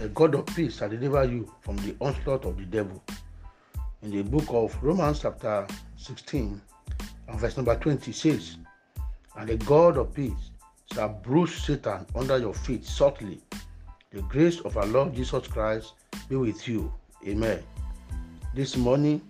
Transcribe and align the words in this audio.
the 0.00 0.08
God 0.08 0.34
of 0.34 0.46
peace 0.46 0.78
shall 0.78 0.88
deliver 0.88 1.24
you 1.24 1.52
from 1.60 1.76
the 1.76 1.94
onslaught 2.00 2.46
of 2.46 2.56
the 2.56 2.64
devil. 2.64 3.04
In 4.00 4.10
the 4.10 4.22
book 4.22 4.46
of 4.48 4.82
Romans, 4.82 5.20
chapter 5.20 5.66
16, 5.98 6.58
and 7.28 7.38
verse 7.38 7.58
number 7.58 7.76
20 7.76 8.10
says, 8.10 8.56
And 9.36 9.50
the 9.50 9.58
God 9.58 9.98
of 9.98 10.14
peace 10.14 10.52
shall 10.94 11.10
bruise 11.10 11.54
Satan 11.54 12.06
under 12.14 12.38
your 12.38 12.54
feet 12.54 12.86
shortly. 12.86 13.42
The 14.10 14.22
grace 14.22 14.60
of 14.60 14.78
our 14.78 14.86
Lord 14.86 15.14
Jesus 15.14 15.46
Christ 15.46 15.92
be 16.30 16.36
with 16.36 16.66
you. 16.66 16.90
Amen. 17.28 17.62
This 18.54 18.78
morning, 18.78 19.20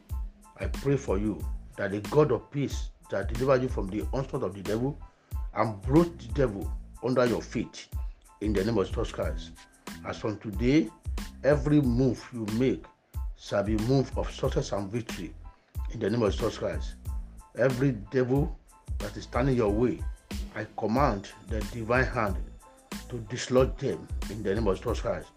I 0.61 0.67
pray 0.67 0.97
for 0.97 1.19
you 1.19 1.45
that 1.79 1.91
the 1.91 2.01
God 2.11 2.31
of 2.31 2.49
peace 2.53 2.91
shall 3.11 3.27
deliver 3.27 3.57
you 3.57 3.69
from 3.69 3.89
the 3.89 4.07
onslaught 4.13 4.45
of 4.45 4.55
the 4.55 4.63
devil 4.63 4.97
and 5.53 5.83
bruise 5.83 6.13
the 6.25 6.33
devil 6.33 6.73
under 7.03 7.27
your 7.27 7.43
feet 7.43 7.89
in 8.41 8.53
the 8.53 8.65
name 8.65 8.79
of 8.79 8.87
Jesus 8.87 9.11
Christ. 9.11 9.51
As 10.07 10.17
from 10.17 10.39
today, 10.39 10.89
every 11.45 11.81
move 11.83 12.27
you 12.33 12.47
make 12.55 12.85
shall 13.39 13.63
be 13.63 13.77
move 13.77 14.11
of 14.17 14.31
success 14.31 14.73
and 14.73 14.91
victory 14.91 15.33
in 15.93 16.01
the 16.01 16.09
name 16.09 16.23
of 16.23 16.33
Jesus 16.33 16.57
Christ. 16.57 16.95
Every 17.59 17.93
devil 18.11 18.59
that 18.99 19.15
is 19.17 19.25
standing 19.25 19.57
your 19.57 19.71
way, 19.71 20.01
I 20.57 20.67
command 20.79 21.29
the 21.49 21.61
divine 21.73 22.05
hand 22.05 22.37
to 23.11 23.19
dislodge 23.29 23.77
them 23.77 24.09
in 24.31 24.43
the 24.43 24.55
name 24.55 24.69
of 24.69 24.79
Jesus 24.79 25.01
Christ. 25.01 25.29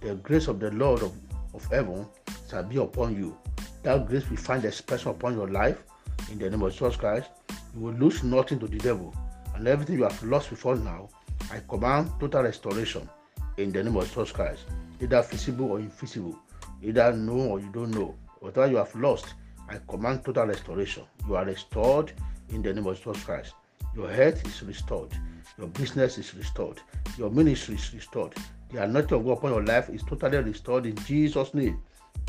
The 0.00 0.14
grace 0.16 0.46
of 0.46 0.60
the 0.60 0.70
Lord 0.70 1.02
of, 1.02 1.12
of 1.52 1.64
heaven 1.66 2.06
shall 2.48 2.62
be 2.62 2.76
upon 2.76 3.16
you. 3.16 3.36
That 3.82 4.06
grace 4.06 4.28
will 4.30 4.36
find 4.36 4.64
expression 4.64 5.10
upon 5.10 5.34
your 5.34 5.48
life 5.48 5.82
in 6.30 6.38
the 6.38 6.48
name 6.48 6.62
of 6.62 6.72
Jesus 6.72 6.94
Christ. 6.96 7.30
You 7.74 7.80
will 7.80 7.94
lose 7.94 8.22
nothing 8.22 8.60
to 8.60 8.68
the 8.68 8.78
devil, 8.78 9.12
and 9.56 9.66
everything 9.66 9.96
you 9.98 10.04
have 10.04 10.22
lost 10.22 10.50
before 10.50 10.76
now, 10.76 11.08
I 11.50 11.60
command 11.68 12.10
total 12.20 12.44
restoration 12.44 13.08
in 13.56 13.72
the 13.72 13.82
name 13.82 13.96
of 13.96 14.06
Jesus 14.06 14.32
Christ, 14.32 14.64
either 15.00 15.22
visible 15.22 15.72
or 15.72 15.78
invisible, 15.78 16.38
either 16.82 17.12
know 17.12 17.50
or 17.50 17.60
you 17.60 17.70
don't 17.72 17.90
know. 17.90 18.14
Whatever 18.40 18.66
you 18.66 18.76
have 18.76 18.94
lost, 18.94 19.34
I 19.68 19.78
command 19.88 20.24
total 20.24 20.46
restoration. 20.46 21.04
You 21.26 21.36
are 21.36 21.44
restored 21.44 22.12
in 22.50 22.62
the 22.62 22.72
name 22.74 22.86
of 22.86 22.96
Jesus 22.96 23.22
Christ. 23.24 23.54
Your 23.94 24.10
health 24.10 24.44
is 24.46 24.62
restored. 24.62 25.10
Your 25.58 25.68
business 25.68 26.18
is 26.18 26.34
restored. 26.34 26.80
Your 27.16 27.30
ministry 27.30 27.76
is 27.76 27.94
restored. 27.94 28.34
The 28.70 28.82
anointing 28.82 29.16
of 29.16 29.24
God 29.24 29.38
upon 29.38 29.52
your 29.52 29.64
life 29.64 29.88
is 29.88 30.02
totally 30.02 30.38
restored 30.38 30.86
in 30.86 30.96
Jesus' 31.04 31.54
name. 31.54 31.80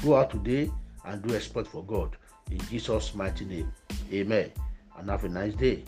Go 0.04 0.16
out 0.16 0.30
today 0.30 0.70
and 1.06 1.22
do 1.22 1.34
a 1.34 1.38
exploit 1.38 1.68
for 1.68 1.84
God 1.84 2.16
in 2.52 2.60
Jesus' 2.68 3.16
mighty 3.16 3.46
name. 3.46 3.72
Amen. 4.14 4.52
And 4.98 5.10
have 5.10 5.24
a 5.24 5.30
nice 5.30 5.54
day. 5.56 5.84